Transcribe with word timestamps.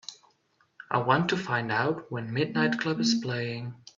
I 0.89 0.97
want 0.97 1.29
to 1.29 1.37
find 1.37 1.71
out 1.71 2.11
when 2.11 2.33
Midnight 2.33 2.79
Club 2.79 2.99
is 2.99 3.13
playing 3.21 3.75